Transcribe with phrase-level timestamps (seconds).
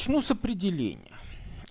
[0.00, 1.12] начну с определения.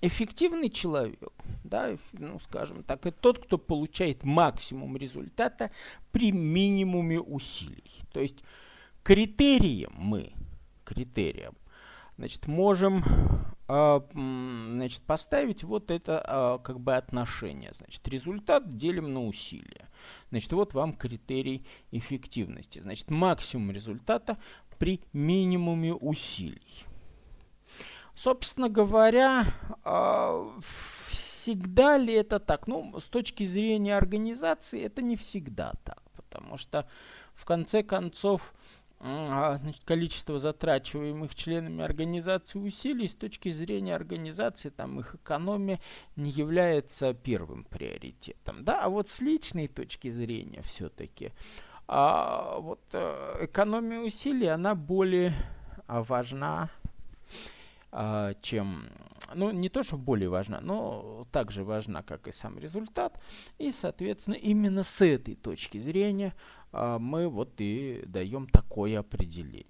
[0.02, 1.32] Эффективный человек,
[1.64, 5.70] да, ну, скажем так, это тот, кто получает максимум результата
[6.12, 7.92] при минимуме усилий.
[8.12, 8.44] То есть
[9.02, 10.32] критерием мы,
[10.84, 11.54] критерием,
[12.18, 13.04] значит, можем
[13.68, 17.72] э, значит, поставить вот это э, как бы отношение.
[17.72, 19.88] Значит, результат делим на усилия.
[20.30, 22.78] Значит, вот вам критерий эффективности.
[22.78, 24.38] Значит, максимум результата
[24.78, 26.86] при минимуме усилий.
[28.14, 29.46] Собственно говоря,
[29.84, 30.50] а,
[31.10, 32.66] всегда ли это так?
[32.66, 36.88] Ну, с точки зрения организации, это не всегда так, потому что
[37.34, 38.52] в конце концов
[39.02, 45.80] а, значит, количество затрачиваемых членами организации усилий с точки зрения организации, там их экономия
[46.16, 48.62] не является первым приоритетом.
[48.62, 48.82] Да?
[48.84, 51.32] А вот с личной точки зрения все-таки
[51.88, 55.32] а, вот, э, экономия усилий, она более
[55.88, 56.68] важна
[58.42, 58.88] чем,
[59.34, 63.20] ну, не то, что более важна, но также важна, как и сам результат.
[63.58, 66.34] И, соответственно, именно с этой точки зрения
[66.72, 69.66] а, мы вот и даем такое определение.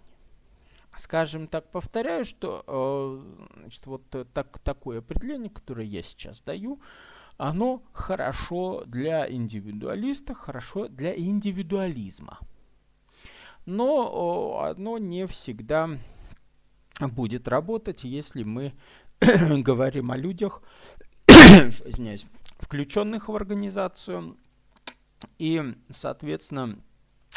[0.99, 3.23] Скажем так, повторяю, что а,
[3.57, 4.03] значит, вот
[4.35, 6.81] так, такое определение, которое я сейчас даю,
[7.39, 12.39] оно хорошо для индивидуалиста, хорошо для индивидуализма.
[13.65, 15.89] Но оно не всегда
[17.09, 18.73] будет работать, если мы
[19.21, 20.63] говорим о людях,
[22.59, 24.37] включенных в организацию
[25.39, 26.79] и, соответственно,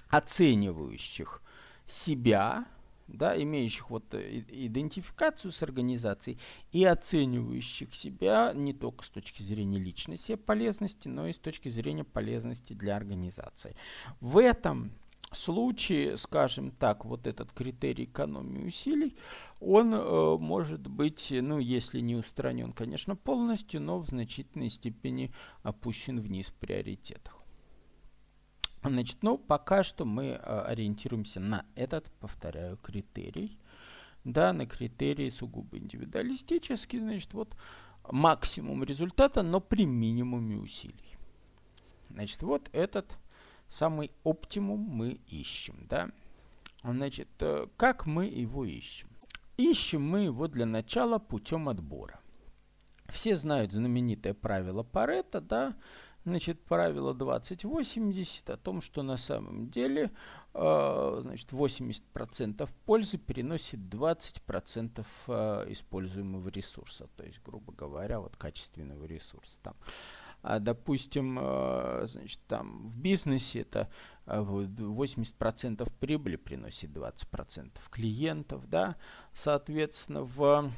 [0.10, 1.42] оценивающих
[1.88, 2.66] себя,
[3.08, 6.40] да, имеющих вот идентификацию с организацией
[6.72, 11.70] и оценивающих себя не только с точки зрения личной себе полезности, но и с точки
[11.70, 13.76] зрения полезности для организации.
[14.22, 14.92] В этом
[15.36, 19.16] случае, скажем так, вот этот критерий экономии усилий,
[19.66, 25.32] он э, может быть, ну, если не устранен, конечно, полностью, но в значительной степени
[25.64, 27.44] опущен вниз в приоритетах.
[28.84, 33.58] Значит, ну, пока что мы э, ориентируемся на этот, повторяю, критерий.
[34.26, 37.56] Да, на критерий сугубо индивидуалистический, значит, вот
[38.10, 41.18] максимум результата, но при минимуме усилий.
[42.10, 43.18] Значит, вот этот
[43.70, 46.10] самый оптимум мы ищем, да.
[46.84, 49.13] Значит, э, как мы его ищем?
[49.58, 52.20] Ищем мы его для начала путем отбора.
[53.10, 55.76] Все знают знаменитое правило Паретта, да,
[56.26, 60.10] значит, правило 2080 о том, что на самом деле,
[60.56, 69.06] э, значит, 80% пользы переносит 20% э, используемого ресурса, то есть, грубо говоря, вот качественного
[69.06, 69.76] ресурса там
[70.44, 73.90] а, допустим, э, значит, там в бизнесе это
[74.26, 78.98] 80% э, прибыли приносит 20% клиентов, да,
[79.34, 80.70] соответственно, в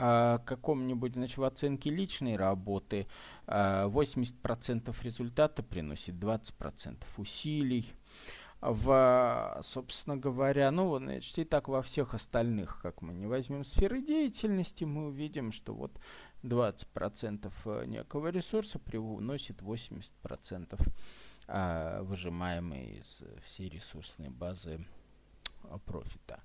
[0.00, 3.06] а, каком-нибудь, значит, в оценке личной работы
[3.46, 7.92] 80% а, результата приносит 20% усилий,
[8.60, 14.02] в, собственно говоря, ну, значит, и так во всех остальных, как мы не возьмем сферы
[14.02, 15.92] деятельности, мы увидим, что вот
[16.42, 20.80] 20% э, некого ресурса приносит 80%
[21.48, 24.84] а, выжимаемой из всей ресурсной базы
[25.64, 26.40] а, профита.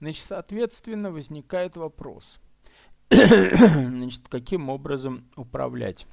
[0.00, 2.40] Значит, соответственно, возникает вопрос,
[3.10, 6.06] значит, каким образом управлять,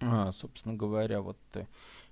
[0.00, 1.66] а, собственно говоря, вот э,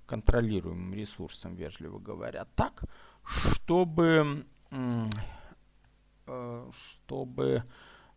[0.05, 2.83] контролируемым ресурсом, вежливо говоря, так,
[3.23, 4.45] чтобы,
[6.27, 7.63] э, чтобы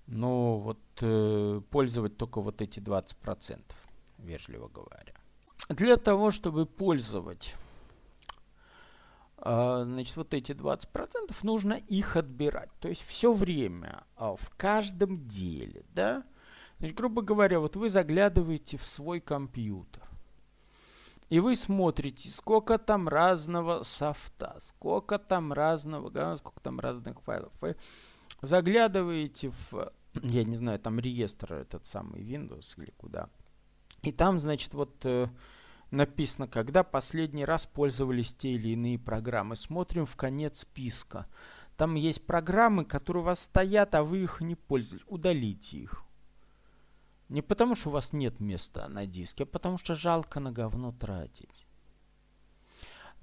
[0.07, 3.61] ну, вот э, пользовать только вот эти 20%,
[4.19, 5.15] вежливо говоря.
[5.69, 7.55] Для того, чтобы пользовать
[9.39, 12.71] э, значит, вот эти 20%, нужно их отбирать.
[12.81, 16.25] То есть все время, э, в каждом деле, да,
[16.79, 20.03] Значит, грубо говоря, вот вы заглядываете в свой компьютер,
[21.31, 27.53] и вы смотрите, сколько там разного софта, сколько там разного, сколько там разных файлов.
[28.45, 29.93] Заглядываете в,
[30.23, 33.29] я не знаю, там реестр этот самый Windows или куда.
[34.03, 35.29] И там, значит, вот э,
[35.91, 39.57] написано, когда последний раз пользовались те или иные программы.
[39.57, 41.27] Смотрим в конец списка.
[41.77, 45.07] Там есть программы, которые у вас стоят, а вы их не пользуетесь.
[45.09, 46.05] Удалите их.
[47.29, 50.93] Не потому, что у вас нет места на диске, а потому что жалко на говно
[50.93, 51.64] тратить.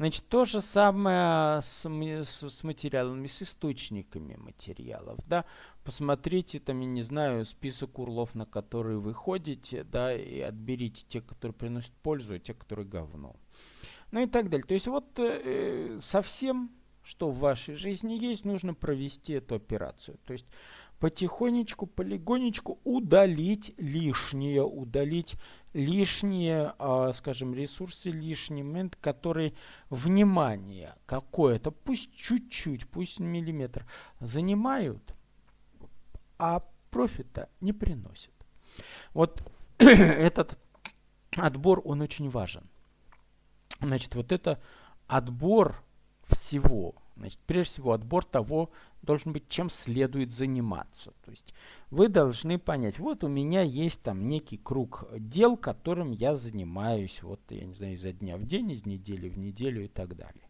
[0.01, 5.45] Значит, то же самое с, с, с материалами, с источниками материалов, да.
[5.83, 11.21] Посмотрите, там, я не знаю, список урлов, на которые вы ходите, да, и отберите те,
[11.21, 13.35] которые приносят пользу, и те, которые говно.
[14.09, 14.65] Ну и так далее.
[14.65, 16.71] То есть вот э, совсем,
[17.03, 20.17] что в вашей жизни есть, нужно провести эту операцию.
[20.25, 20.47] То есть
[20.99, 25.35] потихонечку, полигонечку удалить лишнее, удалить
[25.73, 29.55] лишние, э, скажем, ресурсы, лишний момент, который
[29.89, 33.85] внимание какое-то, пусть чуть-чуть, пусть миллиметр,
[34.19, 35.15] занимают,
[36.37, 38.33] а профита не приносят.
[39.13, 39.41] Вот
[39.77, 40.59] этот
[41.37, 42.63] отбор, он очень важен.
[43.79, 44.61] Значит, вот это
[45.07, 45.81] отбор
[46.27, 46.95] всего.
[47.15, 51.13] Значит, прежде всего, отбор того должен быть, чем следует заниматься.
[51.25, 51.53] То есть
[51.89, 57.39] вы должны понять, вот у меня есть там некий круг дел, которым я занимаюсь, вот,
[57.49, 60.47] я не знаю, изо дня в день, из недели в неделю и так далее.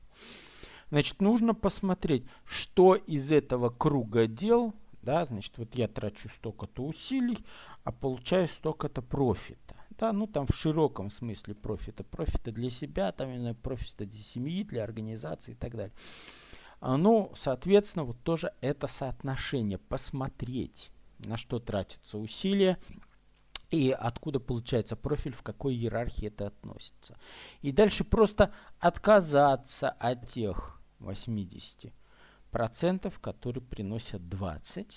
[0.89, 7.37] Значит, нужно посмотреть, что из этого круга дел, да, значит, вот я трачу столько-то усилий,
[7.83, 9.75] а получаю столько-то профита.
[9.97, 12.03] Да, ну там в широком смысле профита.
[12.03, 15.93] Профита для себя, там профита для семьи, для организации и так далее.
[16.81, 19.77] А, ну, соответственно, вот тоже это соотношение.
[19.77, 22.79] Посмотреть, на что тратится усилия
[23.69, 27.17] и откуда получается профиль, в какой иерархии это относится.
[27.61, 31.91] И дальше просто отказаться от тех 80%,
[33.21, 34.87] которые приносят 20%,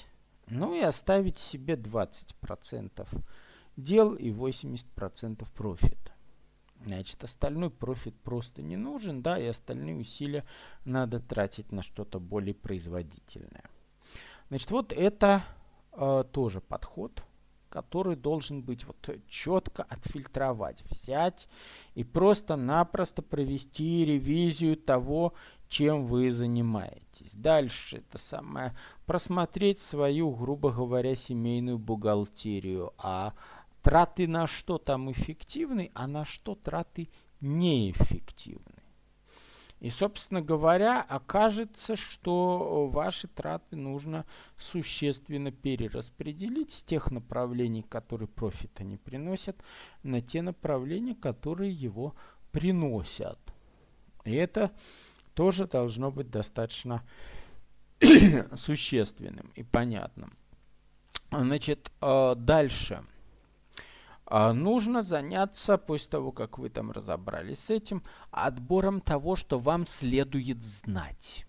[0.48, 3.06] ну и оставить себе 20%
[3.76, 6.13] дел и 80% профита.
[6.84, 10.44] Значит, остальной профит просто не нужен, да, и остальные усилия
[10.84, 13.64] надо тратить на что-то более производительное.
[14.48, 15.42] Значит, вот это
[15.92, 17.22] э, тоже подход,
[17.70, 18.96] который должен быть вот
[19.28, 21.48] четко отфильтровать, взять
[21.94, 25.32] и просто-напросто провести ревизию того,
[25.68, 27.32] чем вы занимаетесь.
[27.32, 28.76] Дальше это самое,
[29.06, 33.32] просмотреть свою, грубо говоря, семейную бухгалтерию, а
[33.84, 37.10] траты на что там эффективны, а на что траты
[37.40, 38.82] неэффективны.
[39.78, 44.24] И, собственно говоря, окажется, что ваши траты нужно
[44.56, 49.56] существенно перераспределить с тех направлений, которые профита не приносят,
[50.02, 52.14] на те направления, которые его
[52.52, 53.38] приносят.
[54.24, 54.72] И это
[55.34, 57.06] тоже должно быть достаточно
[58.56, 60.38] существенным и понятным.
[61.30, 63.13] Значит, э, дальше– а,
[64.30, 70.62] нужно заняться, после того, как вы там разобрались с этим, отбором того, что вам следует
[70.62, 71.46] знать.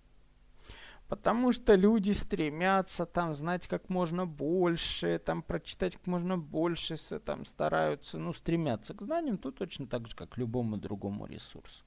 [1.07, 7.45] Потому что люди стремятся там знать как можно больше, там прочитать как можно больше, там
[7.45, 11.85] стараются, ну, стремятся к знаниям, тут точно так же, как любому другому ресурсу.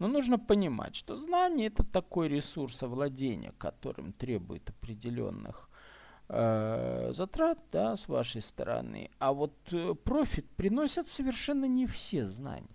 [0.00, 5.70] Но нужно понимать, что знание это такой ресурс овладения, которым требует определенных
[6.28, 9.10] э, затрат да, с вашей стороны.
[9.18, 12.66] А вот э, профит приносят совершенно не все знания.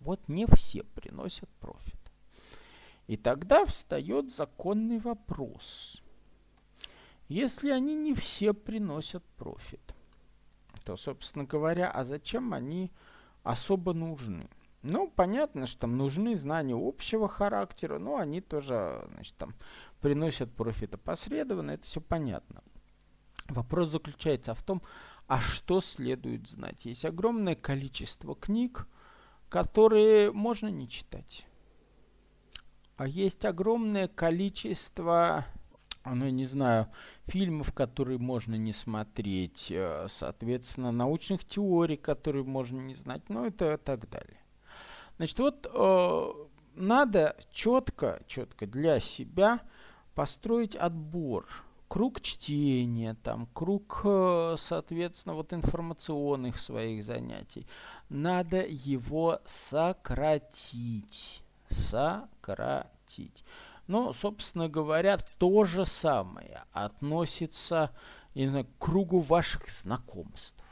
[0.00, 1.94] Вот не все приносят профит.
[3.06, 6.02] И тогда встает законный вопрос.
[7.28, 9.94] Если они не все приносят профит,
[10.84, 12.92] то, собственно говоря, а зачем они
[13.42, 14.48] особо нужны?
[14.82, 19.54] Ну, понятно, что там нужны знания общего характера, но они тоже, значит, там
[20.00, 22.62] приносят профит опосредованно, это все понятно.
[23.48, 24.82] Вопрос заключается в том,
[25.26, 26.84] а что следует знать.
[26.84, 28.86] Есть огромное количество книг,
[29.48, 31.46] которые можно не читать.
[32.96, 35.44] А есть огромное количество,
[36.04, 36.88] ну, не знаю,
[37.26, 43.76] фильмов, которые можно не смотреть, э, соответственно, научных теорий, которые можно не знать, ну, это
[43.78, 44.40] так далее.
[45.18, 46.32] Значит, вот э,
[46.74, 49.60] надо четко, четко для себя
[50.16, 51.46] построить отбор,
[51.88, 57.66] круг чтения, там, круг, э, соответственно, вот информационных своих занятий.
[58.08, 61.42] Надо его сократить.
[61.68, 63.44] Сократить.
[63.86, 67.92] Ну, собственно говоря, то же самое относится
[68.34, 70.62] знаю, к кругу ваших знакомств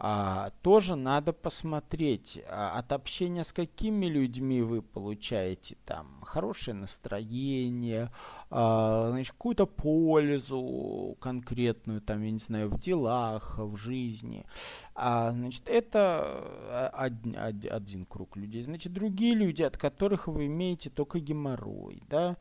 [0.00, 8.12] а, тоже надо посмотреть а, от общения с какими людьми вы получаете там хорошее настроение,
[8.50, 14.46] значит, какую-то пользу конкретную, там, я не знаю, в делах, в жизни.
[14.94, 18.62] А, значит, это один, один, один круг людей.
[18.62, 22.36] Значит, другие люди, от которых вы имеете только геморрой, да,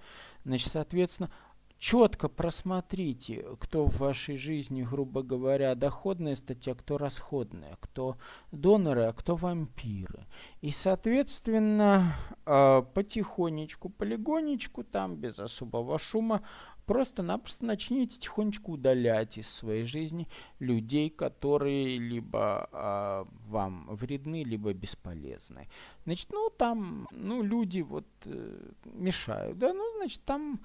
[0.46, 1.30] значит, соответственно,
[1.80, 8.18] четко просмотрите, кто в вашей жизни, грубо говоря, доходная статья, кто расходная, кто
[8.52, 10.26] доноры, а кто вампиры.
[10.62, 12.16] И, соответственно,
[12.46, 16.42] а, потихонечку, полигонечку, там, без особого шума,
[16.88, 20.28] просто-напросто начните тихонечку удалять из своей жизни
[20.60, 25.68] людей, которые либо э, вам вредны, либо бесполезны.
[26.06, 30.62] Значит, ну там, ну люди вот э, мешают, да, ну значит там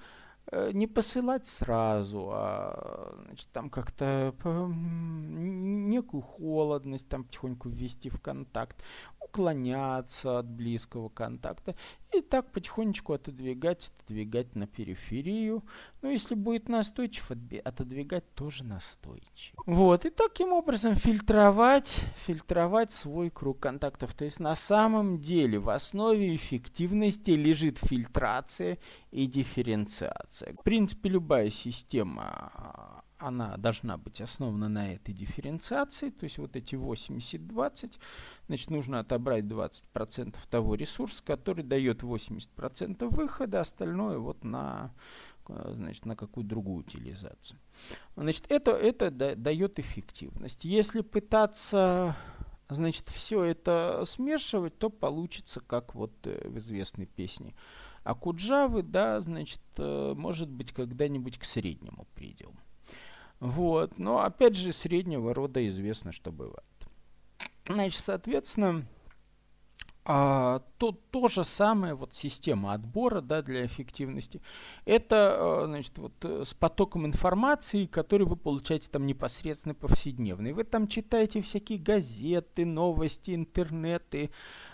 [0.51, 8.77] не посылать сразу, а значит, там как-то некую холодность там потихоньку ввести в контакт,
[9.19, 11.75] уклоняться от близкого контакта
[12.13, 15.63] и так потихонечку отодвигать, отодвигать на периферию.
[16.01, 17.31] Ну, если будет настойчив,
[17.63, 19.55] отодвигать тоже настойчив.
[19.65, 24.13] Вот, и таким образом фильтровать, фильтровать свой круг контактов.
[24.13, 28.77] То есть на самом деле в основе эффективности лежит фильтрация
[29.11, 30.53] и дифференциация.
[30.53, 32.92] В принципе, любая система
[33.23, 37.93] она должна быть основана на этой дифференциации, то есть вот эти 80-20,
[38.47, 44.93] значит, нужно отобрать 20% того ресурса, который дает 80% выхода, остальное вот на,
[45.47, 47.59] значит, на какую другую утилизацию.
[48.15, 50.65] Значит, это, это да, дает эффективность.
[50.65, 52.15] Если пытаться
[52.69, 57.55] значит, все это смешивать, то получится, как вот э, в известной песне.
[58.03, 62.59] А Куджавы, да, значит, э, может быть, когда-нибудь к среднему придем.
[63.43, 63.99] Вот.
[63.99, 66.63] Но опять же, среднего рода известно, что бывает.
[67.67, 68.85] Значит, соответственно,
[70.05, 74.41] а, то, то же самое, вот система отбора да, для эффективности,
[74.85, 80.53] это а, значит, вот, э, с потоком информации, который вы получаете там непосредственно повседневно.
[80.53, 84.31] вы там читаете всякие газеты, новости, интернеты,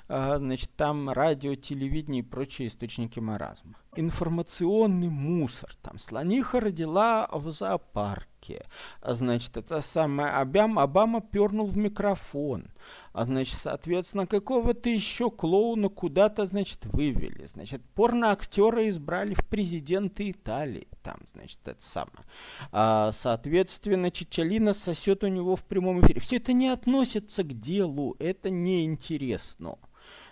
[0.08, 3.74] а, значит, там радио, телевидение и прочие источники маразма.
[3.96, 5.76] Информационный мусор.
[5.82, 8.66] Там слониха родила в зоопарке Ираке.
[9.02, 12.68] А, значит, это самое, Обам, Обама пернул в микрофон.
[13.14, 17.46] А, значит, соответственно, какого-то еще клоуна куда-то, значит, вывели.
[17.46, 20.88] Значит, порноактера избрали в президенты Италии.
[21.04, 22.26] Там, значит, это самое.
[22.72, 26.20] А, соответственно, Чичалина сосет у него в прямом эфире.
[26.20, 29.78] Все это не относится к делу, это неинтересно.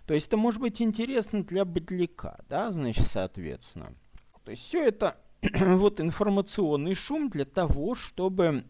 [0.05, 3.93] То есть это может быть интересно для быдляка, да, значит, соответственно.
[4.45, 5.17] То есть все это
[5.53, 8.65] вот информационный шум для того, чтобы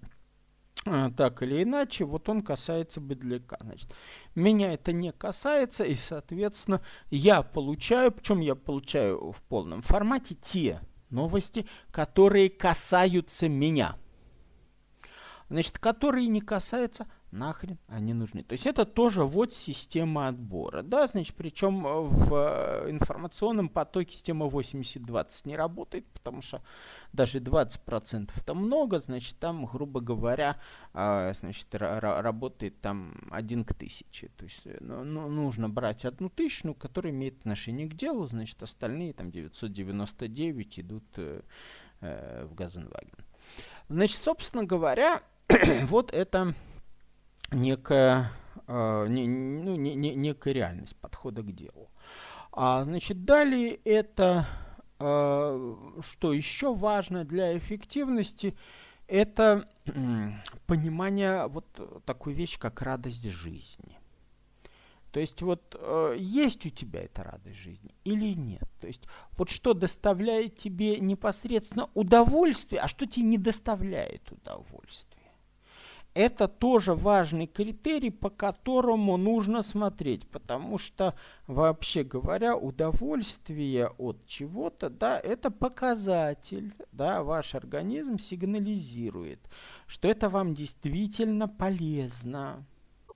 [0.85, 3.57] э, так или иначе, вот он касается бедляка.
[3.61, 3.93] Значит,
[4.35, 10.81] меня это не касается, и, соответственно, я получаю, причем я получаю в полном формате те
[11.09, 13.97] новости, которые касаются меня.
[15.49, 18.43] Значит, которые не касаются нахрен они нужны.
[18.43, 20.81] То есть это тоже вот система отбора.
[20.81, 26.61] Да, значит, причем э, в э, информационном потоке система 80-20 не работает, потому что
[27.13, 30.57] даже 20% это много, значит, там, грубо говоря,
[30.93, 34.29] а, значит, работает там один к тысяче.
[34.37, 38.61] То есть э, ну, ну, нужно брать одну тысячу, которая имеет отношение к делу, значит,
[38.63, 41.41] остальные там 999 идут э,
[42.01, 43.17] э, в Газенваген.
[43.89, 45.23] Значит, собственно говоря,
[45.83, 46.53] вот это
[47.51, 48.31] некая,
[48.67, 51.89] э, не, ну, не, не, некая реальность подхода к делу.
[52.51, 54.47] А, значит, далее это,
[54.99, 58.55] э, что еще важно для эффективности,
[59.07, 59.69] это
[60.65, 61.65] понимание вот
[62.05, 63.97] такой вещи, как радость жизни.
[65.11, 68.69] То есть вот э, есть у тебя эта радость жизни или нет?
[68.81, 75.16] То есть вот что доставляет тебе непосредственно удовольствие, а что тебе не доставляет удовольствие?
[76.17, 81.13] Это тоже важный критерий, по которому нужно смотреть, потому что,
[81.45, 89.39] вообще говоря, удовольствие от чего-то, да, это показатель, да, ваш организм сигнализирует,
[89.85, 92.65] что это вам действительно полезно.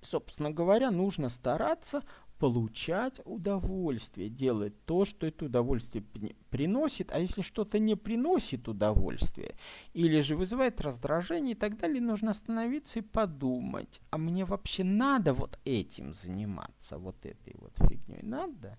[0.03, 2.03] Собственно говоря, нужно стараться
[2.41, 6.03] получать удовольствие, делать то, что это удовольствие
[6.49, 9.53] приносит, а если что-то не приносит удовольствия,
[9.93, 15.35] или же вызывает раздражение и так далее, нужно остановиться и подумать, а мне вообще надо
[15.35, 18.75] вот этим заниматься, вот этой вот фигней, надо?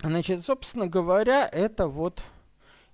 [0.00, 2.24] Значит, собственно говоря, это вот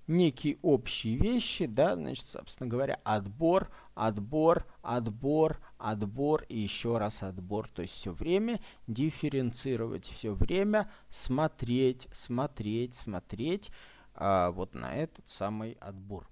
[0.05, 7.67] некие общие вещи, да, значит, собственно говоря, отбор, отбор, отбор, отбор и еще раз отбор.
[7.69, 13.71] То есть все время дифференцировать, все время смотреть, смотреть, смотреть
[14.13, 16.27] а, вот на этот самый отбор.